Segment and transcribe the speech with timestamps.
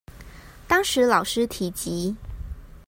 [0.67, 2.15] 當時老師提及